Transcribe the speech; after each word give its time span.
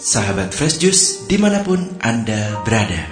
Sahabat 0.00 0.56
Fresh 0.56 0.80
Juice 0.80 1.28
di 1.28 1.36
mana 1.36 1.60
pun 1.60 1.76
Anda 2.00 2.64
berada. 2.64 3.04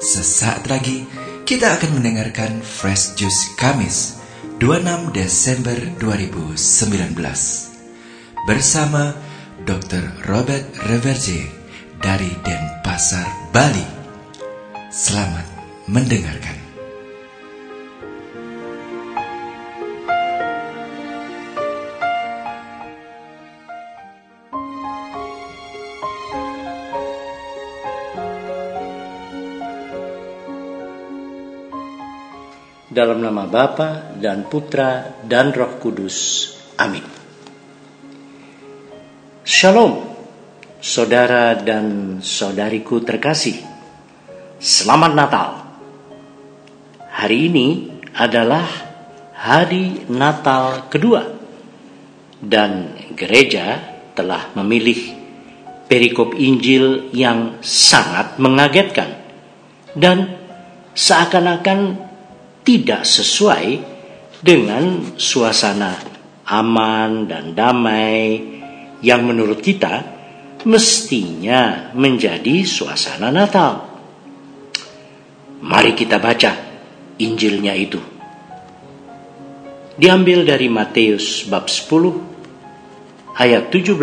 Sesaat 0.00 0.64
lagi 0.72 1.04
kita 1.44 1.76
akan 1.76 2.00
mendengarkan 2.00 2.64
Fresh 2.64 3.20
Juice 3.20 3.52
Kamis 3.60 4.16
26 4.56 5.12
Desember 5.12 5.76
2019 6.00 7.12
Bersama 8.48 9.12
Dr. 9.68 10.24
Robert 10.24 10.64
Reverje 10.88 11.44
dari 12.00 12.32
Denpasar, 12.40 13.52
Bali. 13.52 13.84
Selamat 14.88 15.44
mendengarkan 15.92 16.63
Dalam 32.94 33.26
nama 33.26 33.50
Bapa 33.50 34.14
dan 34.22 34.46
Putra 34.46 35.18
dan 35.26 35.50
Roh 35.50 35.82
Kudus. 35.82 36.46
Amin. 36.78 37.02
Shalom, 39.42 40.14
saudara 40.78 41.58
dan 41.58 42.16
saudariku 42.22 43.02
terkasih. 43.02 43.58
Selamat 44.62 45.10
Natal. 45.10 45.50
Hari 47.10 47.38
ini 47.50 47.66
adalah 48.14 48.62
hari 49.42 50.06
Natal 50.06 50.86
kedua. 50.86 51.34
Dan 52.38 52.94
gereja 53.18 53.82
telah 54.14 54.54
memilih 54.54 55.18
perikop 55.90 56.38
Injil 56.38 57.10
yang 57.10 57.58
sangat 57.58 58.38
mengagetkan. 58.38 59.18
Dan 59.98 60.30
seakan-akan 60.94 62.03
tidak 62.64 63.04
sesuai 63.04 63.64
dengan 64.40 65.16
suasana 65.20 66.00
aman 66.48 67.28
dan 67.28 67.52
damai 67.52 68.40
yang 69.04 69.24
menurut 69.24 69.60
kita 69.60 70.00
mestinya 70.64 71.92
menjadi 71.92 72.64
suasana 72.64 73.28
Natal. 73.28 73.92
Mari 75.64 75.92
kita 75.96 76.20
baca 76.20 76.52
Injilnya 77.20 77.76
itu. 77.76 78.00
Diambil 79.94 80.42
dari 80.42 80.66
Matius 80.66 81.46
bab 81.46 81.70
10 81.70 83.38
ayat 83.38 83.70
17 83.70 83.94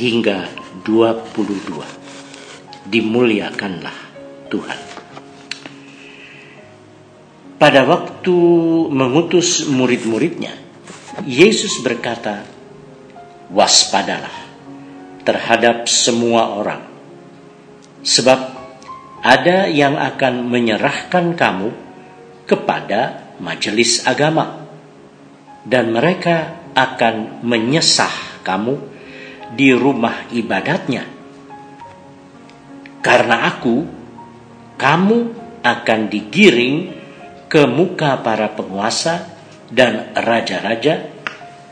hingga 0.00 0.48
22. 0.80 2.88
Dimuliakanlah 2.88 3.98
Tuhan. 4.48 5.03
Pada 7.64 7.80
waktu 7.88 8.36
mengutus 8.92 9.64
murid-muridnya, 9.72 10.52
Yesus 11.24 11.80
berkata, 11.80 12.44
"Waspadalah 13.48 14.36
terhadap 15.24 15.88
semua 15.88 16.60
orang, 16.60 16.84
sebab 18.04 18.52
ada 19.24 19.64
yang 19.72 19.96
akan 19.96 20.44
menyerahkan 20.44 21.32
kamu 21.32 21.72
kepada 22.44 23.32
majelis 23.40 24.04
agama, 24.04 24.68
dan 25.64 25.88
mereka 25.88 26.68
akan 26.76 27.40
menyesah 27.48 28.44
kamu 28.44 28.76
di 29.56 29.72
rumah 29.72 30.28
ibadatnya. 30.36 31.08
Karena 33.00 33.56
Aku, 33.56 33.88
kamu 34.76 35.18
akan 35.64 36.00
digiring." 36.12 37.03
Ke 37.54 37.70
muka 37.70 38.18
para 38.18 38.50
penguasa 38.50 39.30
dan 39.70 40.10
raja-raja 40.18 41.06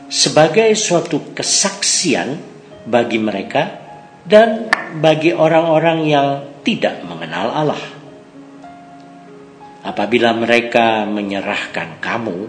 sebagai 0.07 0.71
suatu 0.79 1.35
kesaksian 1.35 2.39
bagi 2.87 3.19
mereka 3.19 3.83
dan 4.23 4.71
bagi 5.03 5.35
orang-orang 5.35 6.07
yang 6.07 6.27
tidak 6.63 7.03
mengenal 7.03 7.51
Allah. 7.51 7.83
Apabila 9.83 10.31
mereka 10.31 11.03
menyerahkan 11.03 11.99
kamu, 11.99 12.47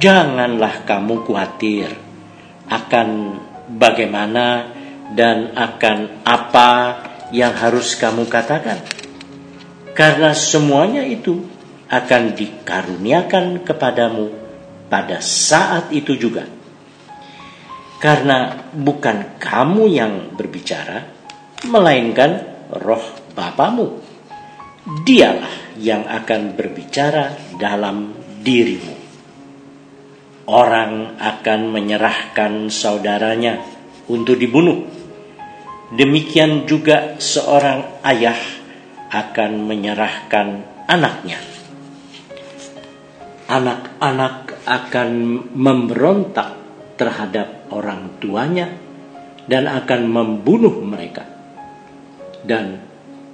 janganlah 0.00 0.88
kamu 0.88 1.28
khawatir 1.28 1.92
akan 2.72 3.08
bagaimana 3.76 4.72
dan 5.12 5.52
akan 5.52 6.24
apa 6.24 6.96
yang 7.28 7.52
harus 7.52 7.92
kamu 8.00 8.24
katakan. 8.24 8.80
Karena 9.92 10.32
semuanya 10.32 11.04
itu 11.04 11.60
akan 11.92 12.32
dikaruniakan 12.32 13.60
kepadamu 13.60 14.32
pada 14.88 15.20
saat 15.20 15.92
itu 15.92 16.16
juga. 16.16 16.48
Karena 18.00 18.56
bukan 18.72 19.36
kamu 19.36 19.84
yang 19.92 20.14
berbicara, 20.32 21.04
melainkan 21.68 22.48
roh 22.80 23.04
Bapamu. 23.36 24.00
Dialah 24.82 25.78
yang 25.78 26.08
akan 26.08 26.58
berbicara 26.58 27.54
dalam 27.60 28.10
dirimu. 28.42 28.96
Orang 30.50 31.22
akan 31.22 31.60
menyerahkan 31.70 32.66
saudaranya 32.66 33.62
untuk 34.10 34.34
dibunuh. 34.42 34.82
Demikian 35.94 36.66
juga 36.66 37.14
seorang 37.22 38.02
ayah 38.02 38.40
akan 39.14 39.70
menyerahkan 39.70 40.66
anaknya 40.90 41.51
anak-anak 43.52 44.64
akan 44.64 45.10
memberontak 45.52 46.56
terhadap 46.96 47.68
orang 47.68 48.16
tuanya 48.16 48.72
dan 49.44 49.68
akan 49.68 50.00
membunuh 50.08 50.80
mereka. 50.80 51.28
Dan 52.42 52.80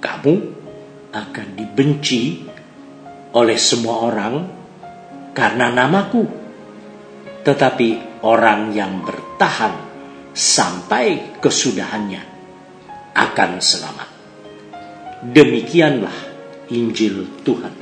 kamu 0.03 0.35
akan 1.15 1.47
dibenci 1.55 2.43
oleh 3.31 3.55
semua 3.55 3.95
orang 4.11 4.35
karena 5.31 5.71
namaku. 5.71 6.23
Tetapi 7.39 8.21
orang 8.27 8.75
yang 8.75 8.99
bertahan 9.01 9.73
sampai 10.35 11.39
kesudahannya 11.39 12.21
akan 13.15 13.51
selamat. 13.63 14.09
Demikianlah 15.23 16.17
Injil 16.75 17.41
Tuhan. 17.41 17.73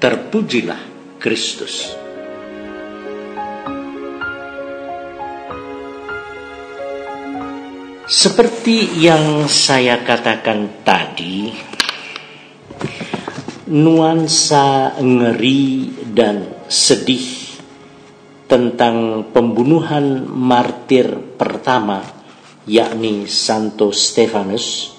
Terpujilah 0.00 0.89
Kristus. 1.20 1.92
Seperti 8.08 8.98
yang 8.98 9.44
saya 9.46 10.00
katakan 10.00 10.82
tadi, 10.82 11.52
nuansa 13.68 14.96
ngeri 14.98 15.92
dan 16.10 16.66
sedih 16.66 17.54
tentang 18.48 19.28
pembunuhan 19.30 20.26
martir 20.26 21.36
pertama, 21.38 22.02
yakni 22.66 23.28
Santo 23.28 23.92
Stefanus, 23.92 24.96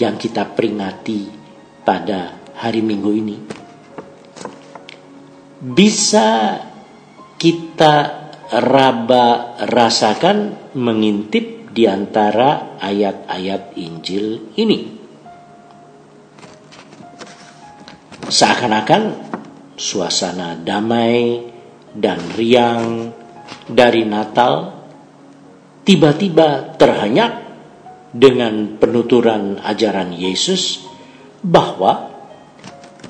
yang 0.00 0.18
kita 0.18 0.48
peringati 0.50 1.30
pada 1.86 2.42
hari 2.58 2.82
Minggu 2.82 3.12
ini 3.14 3.61
bisa 5.62 6.58
kita 7.38 7.94
raba 8.50 9.54
rasakan 9.62 10.70
mengintip 10.74 11.70
di 11.70 11.86
antara 11.86 12.76
ayat-ayat 12.82 13.78
Injil 13.78 14.58
ini. 14.58 15.00
Seakan-akan 18.26 19.02
suasana 19.78 20.58
damai 20.58 21.46
dan 21.94 22.18
riang 22.34 23.12
dari 23.70 24.02
Natal 24.02 24.82
tiba-tiba 25.86 26.74
terhenyak 26.74 27.32
dengan 28.12 28.76
penuturan 28.76 29.62
ajaran 29.62 30.12
Yesus 30.12 30.84
bahwa 31.40 32.11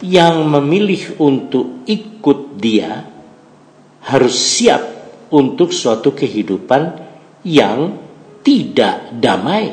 yang 0.02 0.50
memilih 0.50 1.16
untuk 1.22 1.87
ikut 1.87 2.58
dia 2.58 3.06
harus 4.02 4.34
siap 4.34 4.82
untuk 5.31 5.70
suatu 5.70 6.10
kehidupan 6.10 6.82
yang 7.46 7.96
tidak 8.43 9.14
damai 9.14 9.70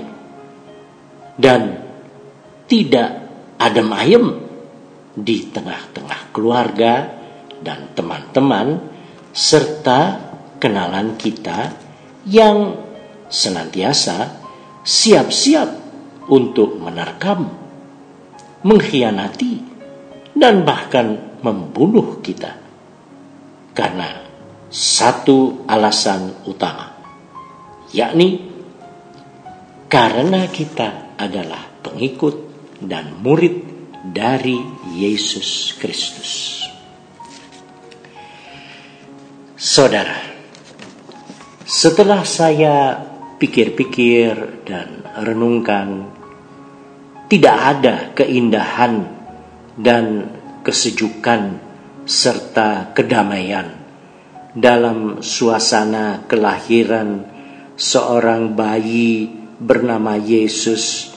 dan 1.34 1.82
tidak 2.70 3.10
adem 3.58 3.90
ayem 3.90 4.26
di 5.18 5.50
tengah-tengah 5.50 6.30
keluarga 6.30 7.10
dan 7.60 7.92
teman-teman 7.98 8.80
serta 9.34 10.30
kenalan 10.62 11.18
kita 11.18 11.74
yang 12.30 12.78
senantiasa 13.28 14.40
siap-siap 14.86 15.70
untuk 16.30 16.78
menerkam, 16.78 17.50
mengkhianati, 18.66 19.69
dan 20.40 20.64
bahkan 20.64 21.38
membunuh 21.44 22.24
kita. 22.24 22.56
Karena 23.76 24.08
satu 24.72 25.68
alasan 25.68 26.48
utama, 26.48 26.96
yakni 27.92 28.50
karena 29.92 30.48
kita 30.48 31.18
adalah 31.20 31.84
pengikut 31.84 32.36
dan 32.80 33.20
murid 33.20 33.66
dari 34.04 34.58
Yesus 34.96 35.76
Kristus. 35.76 36.64
Saudara, 39.60 40.16
setelah 41.68 42.24
saya 42.24 42.96
pikir-pikir 43.36 44.64
dan 44.64 45.04
renungkan, 45.20 46.08
tidak 47.28 47.58
ada 47.60 47.96
keindahan 48.16 49.19
dan 49.78 50.30
kesejukan 50.64 51.62
serta 52.10 52.94
kedamaian 52.94 53.80
dalam 54.58 55.22
suasana 55.22 56.26
kelahiran 56.26 57.26
seorang 57.78 58.58
bayi 58.58 59.30
bernama 59.62 60.18
Yesus 60.18 61.14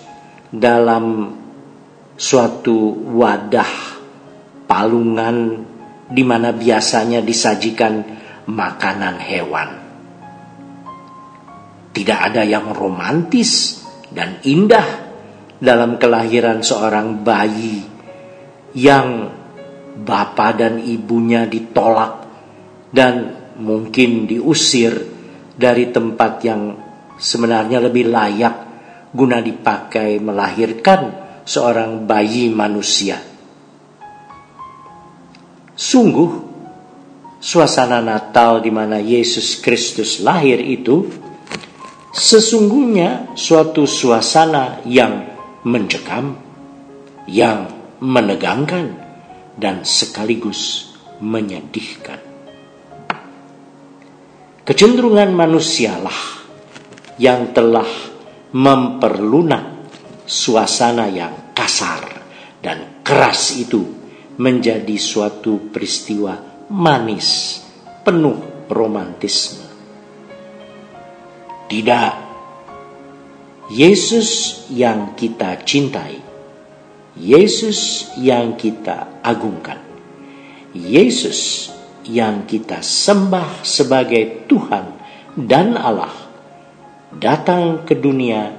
dalam 0.53 1.33
suatu 2.13 2.93
wadah 3.17 3.73
palungan 4.69 5.65
di 6.13 6.23
mana 6.23 6.53
biasanya 6.53 7.25
disajikan 7.25 8.05
makanan 8.47 9.17
hewan. 9.17 9.71
Tidak 11.93 12.19
ada 12.19 12.45
yang 12.45 12.73
romantis 12.73 13.81
dan 14.13 14.41
indah 14.45 15.13
dalam 15.57 15.97
kelahiran 15.97 16.61
seorang 16.61 17.21
bayi 17.25 17.92
yang 18.73 19.29
bapak 19.93 20.51
dan 20.57 20.81
ibunya 20.81 21.45
ditolak 21.45 22.25
dan 22.93 23.15
mungkin 23.61 24.25
diusir 24.25 24.93
dari 25.53 25.93
tempat 25.93 26.33
yang 26.45 26.63
sebenarnya 27.21 27.79
lebih 27.85 28.09
layak 28.09 28.55
guna 29.13 29.45
dipakai 29.45 30.17
melahirkan 30.19 31.01
seorang 31.45 32.09
bayi 32.09 32.49
manusia. 32.49 33.21
Sungguh 35.73 36.31
suasana 37.43 38.01
Natal 38.01 38.63
di 38.63 38.71
mana 38.71 39.03
Yesus 39.03 39.61
Kristus 39.61 40.23
lahir 40.23 40.63
itu 40.63 41.11
sesungguhnya 42.13 43.33
suatu 43.37 43.89
suasana 43.89 44.85
yang 44.85 45.33
mencekam, 45.65 46.37
yang 47.27 47.72
menegangkan, 48.03 48.99
dan 49.55 49.87
sekaligus 49.87 50.91
menyedihkan. 51.23 52.19
Kecenderungan 54.67 55.31
manusialah 55.31 56.19
yang 57.19 57.55
telah 57.55 57.87
memperlunak 58.55 59.91
suasana 60.27 61.07
yang 61.11 61.55
kasar 61.55 62.03
dan 62.63 63.03
keras 63.07 63.59
itu 63.59 63.83
menjadi 64.39 64.97
suatu 64.97 65.71
peristiwa 65.71 66.67
manis, 66.73 67.61
penuh 68.07 68.67
romantisme. 68.71 69.67
Tidak, 71.69 72.13
Yesus 73.73 74.31
yang 74.73 75.17
kita 75.17 75.61
cintai, 75.65 76.32
Yesus 77.23 78.11
yang 78.19 78.59
kita 78.59 79.23
agungkan, 79.23 79.79
Yesus 80.75 81.71
yang 82.03 82.51
kita 82.51 82.83
sembah 82.83 83.63
sebagai 83.63 84.43
Tuhan 84.51 84.87
dan 85.39 85.79
Allah 85.79 86.11
datang 87.15 87.87
ke 87.87 87.95
dunia 87.95 88.51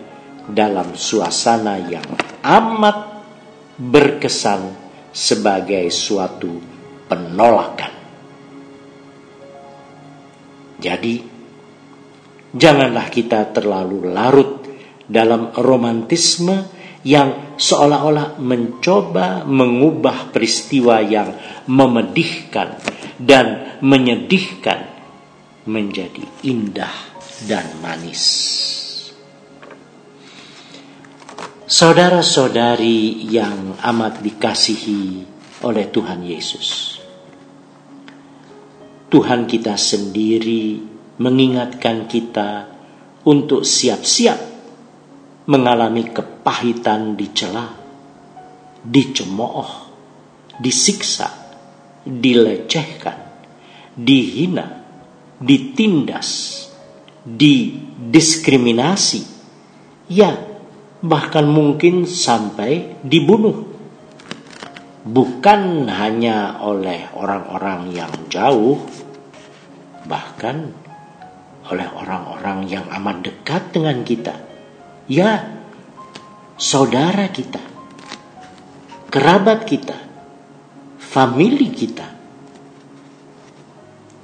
dalam 0.48 0.95
suasana 0.95 1.75
yang 1.75 2.07
amat 2.39 2.98
berkesan 3.75 4.71
sebagai 5.12 5.92
suatu 5.92 6.63
penolakan. 7.12 7.94
Jadi, 10.80 11.15
janganlah 12.56 13.12
kita 13.12 13.51
terlalu 13.51 14.07
larut 14.07 14.63
dalam 15.04 15.51
romantisme 15.51 16.82
yang 17.03 17.59
seolah-olah 17.59 18.39
mencoba 18.39 19.44
mengubah 19.44 20.31
peristiwa 20.31 21.03
yang 21.03 21.35
memedihkan 21.67 22.79
dan 23.19 23.79
menyedihkan 23.83 24.88
menjadi 25.67 26.23
indah 26.47 26.95
dan 27.47 27.67
manis. 27.83 28.23
Saudara-saudari 31.63 33.27
yang 33.27 33.79
amat 33.79 34.19
dikasihi 34.19 35.25
oleh 35.63 35.85
Tuhan 35.88 36.21
Yesus. 36.23 37.00
Tuhan 39.07 39.47
kita 39.47 39.79
sendiri 39.79 40.81
mengingatkan 41.19 42.09
kita 42.09 42.67
untuk 43.23 43.63
siap-siap 43.63 44.52
mengalami 45.44 46.07
kepahitan 46.07 47.19
dicela, 47.19 47.68
dicemooh, 48.84 49.92
disiksa, 50.60 51.28
dilecehkan, 52.07 53.18
dihina, 53.95 54.84
ditindas, 55.40 56.63
didiskriminasi, 57.28 59.24
ya 60.07 60.31
bahkan 61.04 61.44
mungkin 61.44 62.07
sampai 62.07 63.04
dibunuh. 63.04 63.75
Bukan 65.04 65.92
hanya 65.92 66.63
oleh 66.63 67.12
orang-orang 67.12 67.92
yang 67.92 68.07
jauh, 68.31 68.80
bahkan 70.07 70.72
oleh 71.67 71.88
orang-orang 71.91 72.72
yang 72.72 72.88
amat 72.88 73.27
dekat 73.27 73.75
dengan 73.75 74.00
kita. 74.08 74.52
Ya, 75.13 75.46
saudara 76.58 77.29
kita, 77.29 77.62
kerabat 79.13 79.62
kita, 79.70 79.93
famili 80.98 81.70
kita. 81.70 82.10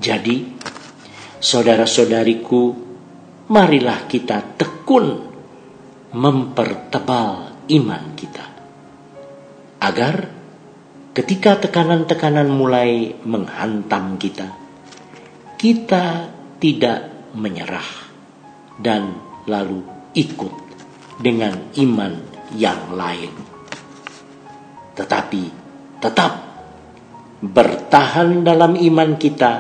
Jadi, 0.02 0.50
saudara-saudariku, 1.38 2.74
marilah 3.54 4.10
kita 4.10 4.58
tekun 4.58 5.30
mempertebal 6.10 7.70
iman 7.70 8.04
kita. 8.18 8.46
Agar 9.86 10.16
ketika 11.14 11.70
tekanan-tekanan 11.70 12.50
mulai 12.50 13.14
menghantam 13.30 14.18
kita, 14.18 14.58
kita 15.54 16.34
tidak 16.58 17.30
menyerah 17.38 18.10
dan 18.82 19.22
lalu 19.46 19.86
ikut 20.18 20.69
dengan 21.20 21.76
iman 21.76 22.14
yang 22.56 22.96
lain. 22.96 23.36
Tetapi 24.96 25.44
tetap 26.00 26.34
bertahan 27.44 28.44
dalam 28.44 28.80
iman 28.80 29.20
kita 29.20 29.52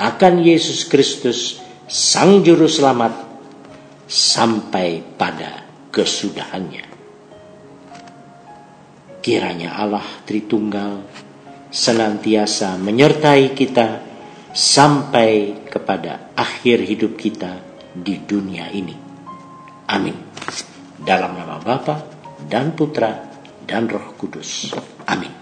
akan 0.00 0.34
Yesus 0.40 0.88
Kristus, 0.88 1.60
Sang 1.86 2.40
Juru 2.40 2.66
Selamat, 2.66 3.12
sampai 4.08 5.04
pada 5.16 5.64
kesudahannya. 5.92 6.84
Kiranya 9.22 9.78
Allah 9.78 10.04
Tritunggal 10.26 11.06
senantiasa 11.72 12.76
menyertai 12.76 13.54
kita 13.54 14.02
sampai 14.52 15.64
kepada 15.70 16.34
akhir 16.36 16.84
hidup 16.84 17.16
kita 17.16 17.62
di 17.96 18.20
dunia 18.20 18.68
ini. 18.74 18.96
Amin. 19.88 20.31
Dalam 21.02 21.34
nama 21.34 21.58
Bapa 21.58 21.98
dan 22.46 22.78
Putra 22.78 23.10
dan 23.66 23.90
Roh 23.90 24.14
Kudus. 24.14 24.70
Amin. 25.10 25.34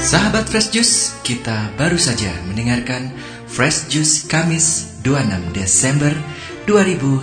Sahabat 0.00 0.48
Fresh 0.50 0.74
Juice, 0.74 1.14
kita 1.22 1.70
baru 1.78 1.94
saja 2.00 2.32
mendengarkan 2.50 3.14
Fresh 3.46 3.92
Juice 3.92 4.26
Kamis 4.26 4.98
26 5.06 5.54
Desember 5.54 6.10
2019. 6.66 7.22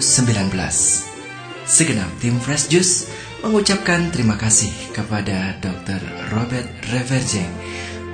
Segenap 1.68 2.08
tim 2.24 2.40
Fresh 2.40 2.72
Juice 2.72 3.12
mengucapkan 3.44 4.08
terima 4.14 4.40
kasih 4.40 4.72
kepada 4.96 5.60
Dr. 5.60 6.00
Robert 6.32 6.70
Reverjeng 6.96 7.52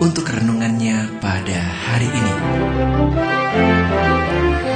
untuk 0.02 0.26
renungannya 0.26 1.22
pada 1.22 1.60
hari 1.62 2.10
ini. 2.10 3.43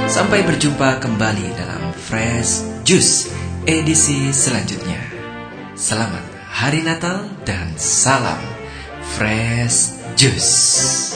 Sampai 0.08 0.40
berjumpa 0.40 1.04
kembali 1.04 1.52
dalam 1.52 1.92
Fresh 1.92 2.64
Juice 2.80 3.28
edisi 3.68 4.32
selanjutnya. 4.32 5.04
Selamat 5.76 6.24
Hari 6.48 6.80
Natal 6.80 7.28
dan 7.44 7.76
salam 7.76 8.40
Fresh 9.04 10.00
Juice. 10.16 11.12